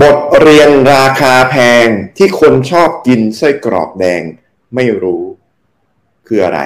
[0.00, 1.86] บทเรียนราคาแพง
[2.16, 4.22] ที่คนชอบกินไส้กรอกแดง
[4.74, 5.24] ไม่รู้
[6.26, 6.60] คืออะไร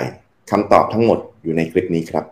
[0.50, 2.24] คำตอบทั้งหมดอยู่ในคลิปนี้ครับ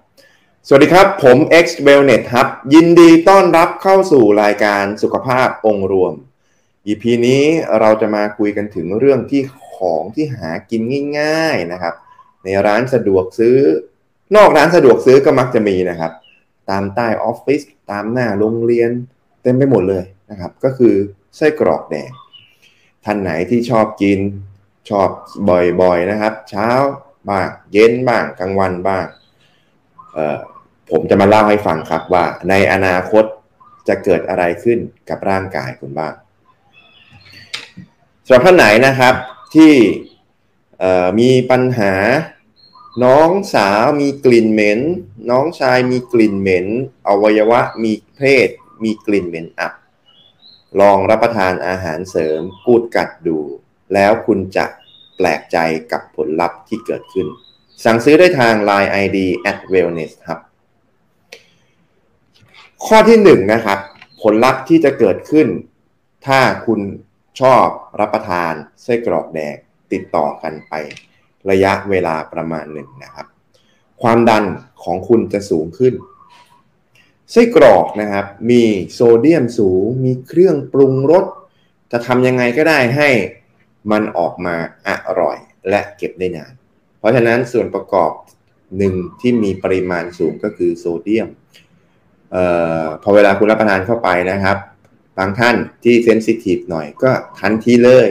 [0.66, 6.12] สวัสดีครับ ผม X Wellness ครับยินดีต้อนรับเข้าสู่รายการสุขภาพองค์รวม
[6.86, 7.44] EP นี้
[7.80, 9.42] เราจะมาคุยกันถึงเรื่องที่
[9.74, 10.82] ของที่หากิน
[11.20, 11.94] ง่าย ๆนะครับ
[12.44, 13.58] ในร้านสะดวกซื้อ
[14.36, 16.12] นอกร้านสะดวกซื้อก็มักจะมีนะครับ
[16.70, 18.90] ตามใต้ออฟฟิศตามหน้าโรงเรียน
[19.42, 20.94] เต็มไปหมดเลย นะครับ ก็คือ
[21.36, 22.10] ไส้กรอกแดง
[23.04, 24.20] ท่านไหนที่ชอบกิน
[24.90, 25.08] ชอบ
[25.82, 26.68] บ่อยๆนะครับ เช้า
[27.30, 29.06] บ้างเย็นบ้างกลางวันบ้าง
[30.90, 33.24] ผมจะมาเล่าให้ฟังครับว่าในอนาคต
[33.88, 36.14] จะเกิดอะไรขึ้นกับร่างกายคุณบ้าง
[38.26, 39.14] สำหรับท่านไหนนะครับ
[39.54, 39.74] ที่
[41.20, 41.94] มีปัญหา
[43.04, 44.80] น้องสาวมีกลิ่นเหม็น
[45.30, 46.66] น้องชายมีกลิ่นเหม็น
[47.08, 48.48] อวัยวะมีเพศ
[48.82, 49.72] มีกลิ่นเหม็นอับ
[50.80, 53.38] ลองรับประทานอาหารเสริมกูดกัดดู
[53.94, 54.66] แล้วคุณจะ
[55.16, 55.56] แปลกใจ
[55.92, 57.26] กับผลลัพธ์ที่เกิดขึ้น
[57.84, 59.18] สั่งซื้อได้ทาง Line ID
[59.50, 60.40] at wellness ครับ
[62.86, 63.78] ข้อที่หนึ่งนะครับ
[64.22, 65.48] ผลลัพธ์ที่จะเกิดขึ้น
[66.26, 66.80] ถ้าคุณ
[67.40, 67.66] ชอบ
[68.00, 68.52] รับประทาน
[68.82, 69.54] ไส้กรอกแดง
[69.92, 70.74] ติดต่อกันไป
[71.50, 73.26] ระยะเวลาประมาณหนึ่งนะครับ
[74.02, 74.44] ความดัน
[74.84, 75.94] ของคุณจะสูงขึ้น
[77.32, 81.24] ไส้กรอกนะครับ มีโซเดียมสูง มีเครื่องปรุงรส
[81.92, 83.10] จะทำยังไงก็ได้ให้
[83.90, 85.38] มันออกมาอร่อย
[85.68, 86.52] และเก็บได้นาน
[86.98, 88.12] เพราะฉะนั้นส่วนประกอบ
[88.78, 91.28] หนึ่งที่มีปริมาณสูงก็คือโซเดียม
[92.34, 92.36] อ
[92.84, 94.58] อพอเวลาคุณรับประทานเข้าไปนะครับ
[95.18, 97.10] บางท่านที่เซนซิทีฟหน่อยก็
[97.40, 98.08] ทันทีเลย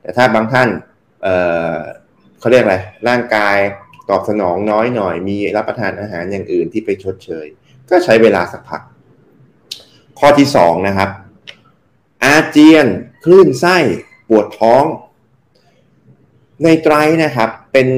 [0.00, 0.68] แต่ถ้าบางท่าน
[1.22, 3.56] เเขาเรียกอะไรร่างกาย
[4.10, 7.46] ตอบสนองน้อยหน่อย มีรับประทานอาหารอย่างอื่นที่ไปชดเชย
[7.90, 8.82] ก็ใช้เวลาสักพัก
[10.18, 11.10] ข้อที่สองนะครับ
[12.24, 12.86] อาเจียน
[13.24, 13.76] คลื่นไส้
[14.28, 14.84] ปวดท้อง
[16.64, 17.88] ในไตรนะครับ เป็น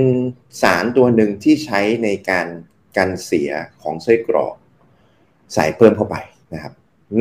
[0.62, 2.46] สารตัวหนึ่งที่ใช้ในการ
[2.96, 3.50] กันเสีย
[3.82, 4.54] ของไส้กรอก
[5.54, 6.16] ใส่เพิ่มเข้าไป
[6.54, 6.72] นะครับ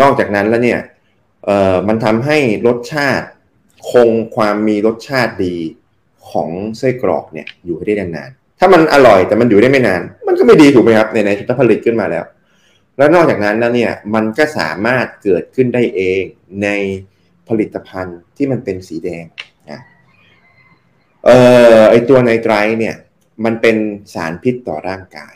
[0.02, 0.80] นอกจากนั้นแล้วเนี่ย
[1.88, 2.38] มันทำให้
[2.68, 3.28] รสชาติ
[3.92, 5.56] คงความมีรสชาติดี
[6.30, 12.24] ของไส้กรอกเนี่ยอยู่ให้ได้นานๆ ถ้ามันอร่อยแต่มันอยู่ได้ไม่นาน มันก็ไม่ดีถูกไหมครับในในถ้าผลิตขึ้นมาแล้ว
[12.98, 16.24] แล้วนอกจากนั้นแล้วเนี่ยมันก็สามารถเกิดขึ้นได้เอง
[16.64, 16.68] ใน
[17.48, 19.26] ผลิตภัณฑ์ที่มันเป็นสีแดง
[19.72, 19.80] นะ
[21.26, 21.40] เอ่
[21.78, 22.96] อไอตัวไนไตรเนี่ย
[23.46, 23.76] มันเป็น
[24.14, 25.36] สารพิษต่อร่างกาย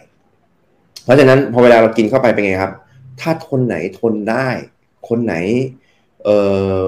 [1.03, 2.73] เพราะฉะนั้นพอเวลาเรากินเข้าไปเป็นไงครับ
[3.21, 4.49] ถ้าทนไหนทนได้
[5.09, 5.35] คนไหน
[6.23, 6.29] เอ
[6.77, 6.79] อ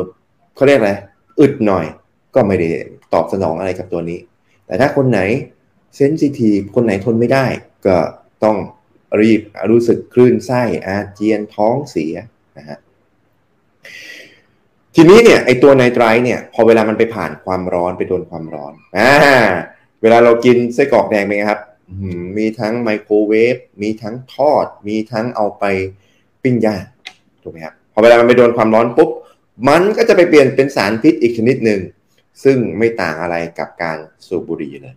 [0.56, 0.94] เขาเรียกอะไร
[1.40, 1.86] อึดหน่อย
[2.36, 2.68] ก็ไม่ได้
[3.14, 4.20] ตอบสนองอะไรกับตัวนี้
[4.66, 5.20] แต่ถ้าคนไหน
[5.96, 7.46] เซนซิทีฟคนไหนทนไม่ได้
[7.88, 7.98] ก็
[8.44, 8.58] ต้อง
[9.20, 9.42] รีบ
[9.72, 12.14] รู้สึกคลื่นไส้อาเจียนท้องเสีย
[12.58, 12.78] นะฮะ
[14.96, 19.14] ทีนี้เนี่ยไอตัวไนไตรเนี่ยพอเวลามันไปผ่านความร้อนไปโดนความร้อนอ่า
[20.02, 21.62] เวลาเรากินไส้กรอกแดงเป็นไงครับ
[22.38, 25.64] มีทั้งไมโครเวฟมีทั้งทอด มีทั้งเอาไป
[26.44, 26.84] ปิ้งย่าง
[27.44, 29.10] ถูกไหมครับพอเวลามันไปโดนความร้อนปุ๊บ
[29.70, 31.82] มันก็จะไปเปลี่ยนเป็นสารพิษอีกชนิดหนึ่ง
[32.44, 33.98] ซึ่งไม่ต่างอะไรกับการ
[34.28, 34.96] สูบบุหรี่เลย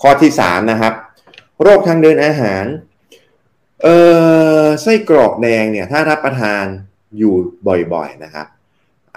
[0.00, 0.92] ข้อที่สามนะครับ
[1.62, 2.64] โรคทางเดินอาหาร
[3.84, 3.90] เอ
[4.64, 6.64] อไส้กรอกแดงเนี่ยถ้ารับประทาน
[7.18, 7.34] อยู่
[7.92, 8.46] บ่อยๆนะครับ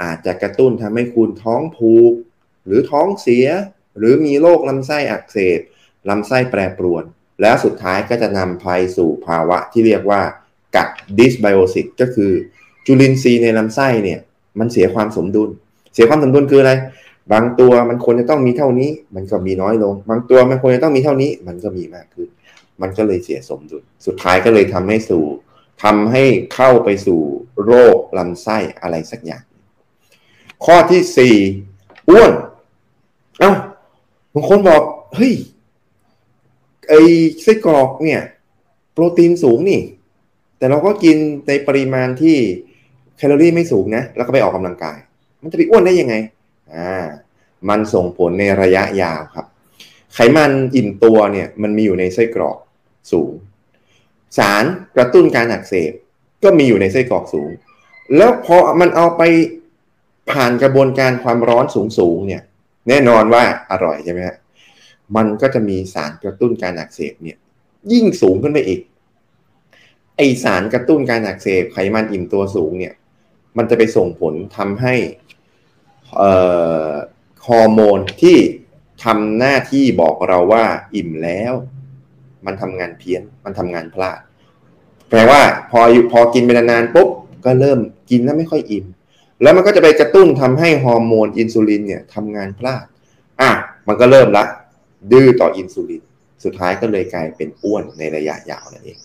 [0.02, 2.14] อาจจะกระตุ้นทำให้คุณท้องผูก
[2.66, 3.48] หรือท้องเสีย
[3.98, 5.60] หรือมีโรคลำไส้อักเสบ
[6.10, 7.04] ลำไส้แปรปรวน
[7.42, 10.22] แล้วสุดท้ายก็จะนำไปสู่ภาวะที่เรียกว่า
[10.76, 12.32] กัดดิสไบโอซิสก็คือ
[12.86, 14.20] จุลินทรีย์ในลำไส้เนี่ย
[14.60, 15.50] มันเสียความสมดุล
[15.94, 16.74] เสียความสมดุลคืออะไร
[17.34, 22.28] บางตัวมันควรจะต้องมีเท่านี้ มันก็มีน้อยลง บางตัวมันควรจะต้องมีเท่านี้ มันก็มีมากขึ้น
[22.82, 25.24] มันก็เลยเสียสมดุล สุดท้ายก็เลยทำให้สู่
[25.84, 26.24] ทำให้
[26.54, 27.22] เข้าไปสู่
[27.64, 29.44] โรคลำไส้อะไรสักอย่าง
[30.66, 31.36] ข้อที่สี่
[32.10, 32.32] อ้วน
[33.40, 33.54] เอา้า
[34.34, 34.82] บางคนบอก
[35.16, 35.34] เฮ้ย
[36.90, 37.02] ไอ้
[37.44, 38.22] ไส้กรอกเนี่ย
[38.94, 39.82] โปรตีนสูงนี่
[40.58, 41.18] แต่เราก็กิน
[41.48, 42.38] ในปริมาณที่
[43.18, 44.98] แคลอรี่ไม่สูงนะ แล้วก็ไปออกกำลังกาย
[45.42, 46.16] มันจะไปอ้วนได้ยังไง
[46.76, 47.06] อ่า
[47.70, 49.46] มันส่งผลในระยะยาวครับ
[50.14, 52.58] ไขมันอิ่มตัวเนี่ย มันมีอยู่ในไส้กรอก
[53.14, 53.32] สูง
[54.38, 54.64] สาร
[54.96, 55.92] กระตุ้นการอักเสบ
[56.44, 57.50] ก็มีอยู่ในไส้กรอกสูง
[58.18, 59.22] แล้วพอมันเอาไป
[60.32, 62.42] ผ่านกระบวนการความร้อนสูงสูงเนี่ย
[62.90, 64.38] แน่นอนว่าอร่อยใช่ไหมฮะ
[65.16, 67.38] มันก็จะมีสารกระตุ้นการอักเสบเนี่ย
[67.92, 68.82] ยิ่งสูงขึ้นไปอีก
[70.18, 72.94] ไอสารกระตุ้นการอักเสบไขมันอิ่มตัวสูงเนี่ย
[73.58, 74.96] มันจะไปส่งผลทำให้
[77.48, 78.38] ฮอร์โมนที่
[79.04, 80.66] ทำหน้าที่บอกเราว่า
[80.96, 81.54] อิ่มแล้ว
[82.46, 84.20] มันทำงานเพี้ยน มันทำงานพลาด
[85.10, 85.42] แปลว่า
[85.72, 85.80] พอ
[86.12, 87.10] พอกินไปนานๆปุ๊บ
[87.46, 87.80] ก็เริ่ม
[88.10, 88.86] กินแล้วไม่ค่อยอิ่ม
[89.42, 92.86] แล้วมันก็จะไปกระตุ้นทำให้ฮอร์โมนอินซูลินเนี่ยทำงานพลาด
[93.42, 93.52] อะ
[93.88, 94.46] มันก็เริ่มละ
[95.12, 96.04] ดื้อต่ออินซูลิน
[96.44, 99.00] สุดท้ายก็เลยกลายเป็นอ้วนในระยะยาวนั่นเอง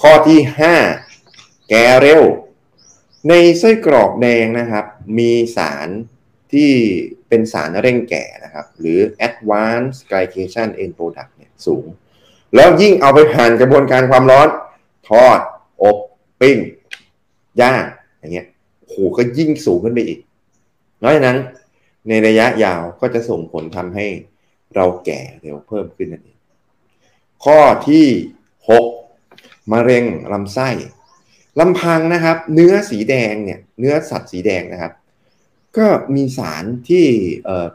[0.00, 0.38] ข้อที่
[1.06, 2.22] 5 แก่เร็ว
[3.28, 4.84] ในไส้กรอกแดงนะครับ
[5.18, 5.88] มีสาร
[6.52, 6.72] ที่
[7.28, 11.86] เป็นสารเร่งแก่นะครับ หรือ advanced glycation end product เนี่ยสูง
[12.54, 14.48] แล้วยิ่งเอาไปผ่านกระบวนการความร้อน
[15.08, 15.40] ทอด
[15.82, 15.96] อบ
[16.40, 16.56] ปิ้ง
[17.60, 17.82] ย่าง
[18.18, 18.46] อย่างเงี้ย
[18.88, 20.18] โหก็ยิ่งสูงขึ้นไปอีก
[21.02, 21.38] นอกจากนั้น
[22.08, 24.06] ในระยะยาวก็จะส่งผลทำให้
[24.74, 26.38] เราแก่เร็วเพิ่มขึ้นนั่นเอง
[27.44, 27.58] ข้อ
[27.88, 28.06] ที่
[28.88, 30.68] 6มะเร็งลำไส้
[31.60, 34.92] ลำพังนะครับ เนื้อสีแดงเนี่ย เนื้อสัตว์สีแดงนะครับ
[35.76, 37.06] ก็มีสารที่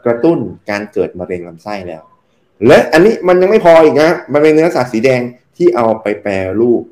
[0.04, 0.38] กระตุ้น
[0.70, 2.02] การเกิดมะเร็งลำไส้แล้ว
[2.66, 5.20] และอันนี้มันยังไม่พออีกนะ มันเป็นเนื้อสัตว์สีแดง
[5.56, 6.82] ที่เอาไปแปรรูป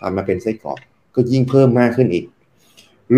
[0.00, 0.78] ทำมาเป็นไส้กรอก
[1.14, 2.24] ก็ยิ่งเพิ่มมากขึ้นอีก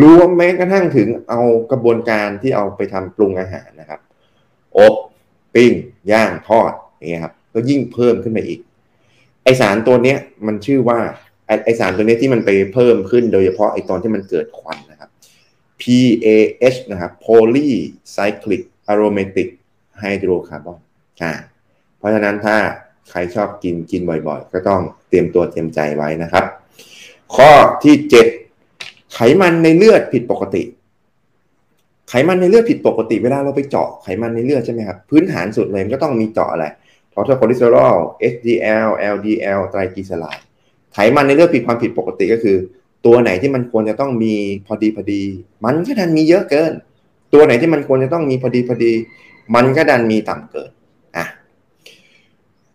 [0.03, 4.01] รวมแม้กระทั่งถึงเอากระบวนการที่เอาไปทำปรุงอาหารนะครับ
[4.77, 4.95] อบ
[5.55, 5.73] ปิ้ง
[6.13, 8.61] ย่างทอดอย่างเงี้ยครับ ก็ยิ่งเพิ่มขึ้นไปอีก
[9.45, 10.99] ไอสารตัวเนี้ยมันชื่อว่า
[11.47, 15.11] ไอไอสารตัวนี้ที่มันไปเพิ่มขึ้นโดยเฉพาะไอตอนที่มันเกิดควันนะครับ
[15.81, 18.63] PAH นะครับ Polycyclic
[18.93, 19.49] Aromatic
[20.03, 20.79] Hydrocarbon
[21.23, 21.33] อ่า
[22.03, 22.57] เพราะฉะนั้นถ้า
[23.11, 26.45] ใครชอบกินกินบ่อยๆ ก็ต้องเตรียมตัวเตรียมใจไว้นะครับ
[27.37, 27.51] ข้อ
[27.85, 27.95] ที่
[28.55, 30.63] 7 ไขมันในเลือดผิดปกติ
[32.09, 36.67] ไขมันในเลือดผิดปกติ เวลาเราไปเจาะไขมันในเลือดใช่ไหมครับ พื้นฐานสุดเลยมันก็ต้องมีเจาะอะไร
[37.13, 37.95] total คอเลสเตอรอล
[38.33, 40.45] HDL LDL ไตรกลีเซอไรด์
[40.95, 42.57] ไขมันในเลือดผิดความผิดปกติก็คือ
[43.07, 44.35] ตัวไหนที่มันควรจะต้องมี
[44.67, 45.23] พอดีพอดี
[45.65, 46.73] มันก็ดันมีเยอะเกิน
[47.33, 48.93] ตัวไหนที่มันควรจะต้องมีพอดีพอดี
[49.55, 50.71] มันก็ดันมีต่ำเกิน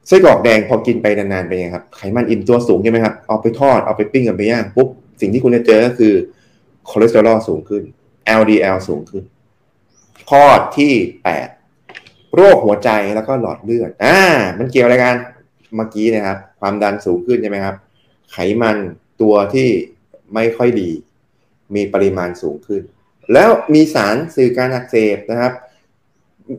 [0.07, 4.87] ไส้กรอกแดงพอกินไปนานๆไปไงครับไขมันอิ่มตัวสูงใช่ไหมครับเอาไปทอดเอาไปปิ้งเอาไปย่างปุ๊บ
[5.21, 6.13] สิ่งที่คุณจะเจอก็คือ
[6.89, 7.83] คอเลสเตอรอลสูงขึ้น
[8.39, 9.23] LDL สูงขึ้น
[10.29, 10.43] ข้อ
[10.77, 10.93] ที่
[11.63, 14.17] 8 โรคหัวใจแล้วก็หลอดเลือดอ่า
[14.57, 15.15] มันเกี่ยวอะไรกัน
[15.75, 17.75] เมื่อกี้นะครับ ความดันสูงขึ้นใช่ไหมครับ
[18.31, 18.77] ไขมัน
[19.21, 19.67] ตัวที่
[20.33, 20.89] ไม่ค่อยดี
[21.75, 22.81] มีปริมาณสูงขึ้น
[23.33, 25.53] แล้วมีสารสื่อการอักเสบนะครับ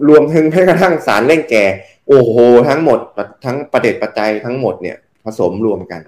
[0.09, 1.65] รวมถึงแม้กระทั่งสารเร่งแก่
[2.09, 2.35] โอ้โห
[2.69, 2.99] ทั้งหมด
[3.45, 6.01] ทั้งประเด็จปัจจัยทั้งหมดเนี่ยผสมรวมกัน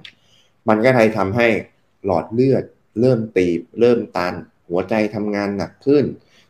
[0.69, 1.47] มันก็ทำให้
[2.05, 2.65] หลอดเลือด
[3.01, 4.35] เริ่มตีบ เริ่มตัน
[4.69, 6.05] หัวใจทำงานหนักขึ้น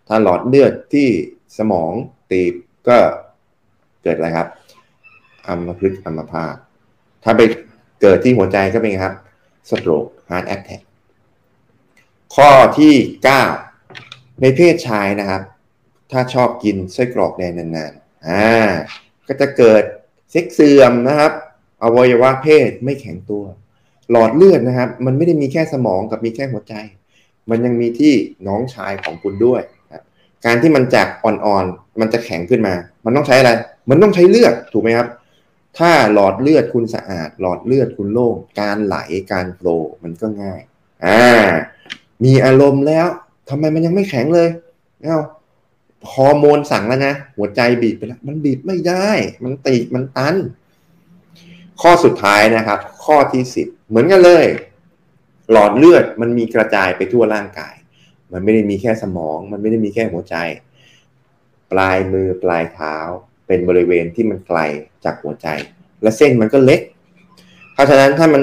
[0.08, 1.08] ถ้าหลอดเลือดที่
[1.58, 1.92] สมอง
[2.30, 2.54] ตีบ
[2.88, 2.98] ก็
[4.02, 4.48] เกิดอะไรครับ
[5.46, 6.54] อัมพฤกษ์อัมพาต
[7.24, 7.40] ถ้าไป
[8.00, 9.14] เกิดที่หัวใจก็เป็นครับ
[9.70, 10.82] stroke heart attack
[12.34, 12.94] ข้อที่
[13.68, 15.42] 9 ในเพศชายนะครับ
[16.12, 18.70] ถ้าชอบกินไส้กรอกแดงนานๆอ่า
[19.30, 19.82] ก็จะเกิด
[20.30, 21.32] เซ็กเสื่อมนะครับ
[21.82, 23.44] อวัยวะเพศไม่แข็งตัว
[24.10, 26.74] หลอดเลือดนะครับ มันไม่ได้มีแค่สมองกับมีแค่หัวใจ
[27.50, 28.14] มันยังมีที่
[28.48, 29.62] น้องชายของคุณด้วย
[30.44, 32.74] การที่มันจากอ่อนๆ มันจะแข็งขึ้นมา
[33.04, 33.50] มันต้องใช้อะไร
[33.90, 35.08] มันต้องใช้เลือดถูกไหมครับ
[35.78, 38.96] ถ้าหลอดเลือดคุณสะอาด หลอดเลือดคุณโล่ง การไหล
[39.32, 39.68] การโฟล
[40.02, 40.60] มันก็ง่าย
[41.04, 41.48] อ่า
[42.24, 43.06] มีอารมณ์แล้ว
[43.48, 44.48] ทำไมมันยังไม่แข็งเลย
[45.04, 45.18] เอ้า
[46.12, 49.10] ฮอร์โมนสั่งแล้วนะหัวใจบีบไปแล้ว มันบีบไม่ได้
[49.44, 50.34] มันตีมันตัน
[51.80, 54.46] ข้อสุดท้ายนะครับ ข้อที่สิบเหมือนกันเลย
[55.52, 57.74] หลอดเลือดมันมีกระจายไปทั่วร่างกาย
[58.32, 60.36] มันไม่ได้มีแค่สมอง มันไม่ได้มีแค่หัวใจ
[61.72, 62.96] ปลายมือปลายเท้า
[63.46, 64.58] เป็นบริเวณที่มันไกล
[65.04, 65.48] จากหัวใจ
[66.02, 66.80] และเส้นมันก็เล็ก
[67.72, 68.42] เพราะฉะนั้นถ้ามัน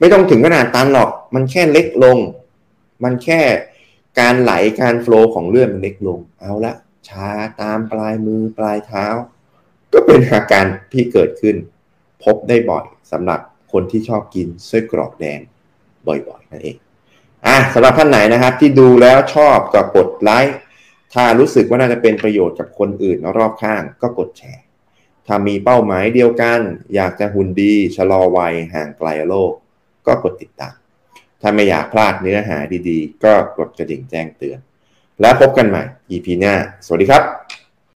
[0.00, 2.18] ไม่ต้องถึงขนาดตันหรอก มันแค่เล็กลง
[3.04, 3.40] มันแค่
[4.20, 6.74] การไหลการโฟล์ของเลือดมันเล็กลง เอาละ
[7.08, 7.28] ชา
[7.62, 9.06] ตามปลายมือปลายเท้า
[9.92, 11.56] ก็เป็นอาการที่เกิดขึ้น
[12.24, 13.40] พบได้บ่อยสำหรับ
[13.72, 15.40] คนที่ชอบกินไส้กรอกแดง
[16.06, 16.76] บ่อยๆนั่นเอง
[17.46, 20.56] อะสำหรับท่านไหนนะครับที่ดูแล้วชอบก็กดไลค์
[21.14, 24.62] ถ้ารู้สึกว่าน่าจะเป็นประโยชน์กับคนอื่นรอบข้างก็กดแชร์
[25.26, 26.60] ถ้ามีเป้าหมายเดียวกัน
[26.94, 29.52] อยากจะหุ่นดีชะลอวัยห่างไกลโลก
[30.06, 30.74] ก็กดติดตาม
[31.40, 34.58] ถ้าไม่อยากพลาดเนื้อหาดีๆ ก็กดกระดิ่งแจ้งเตือน
[35.20, 36.54] และพบกันใหม่ EP หน้า
[36.86, 37.22] สวัสดีครับ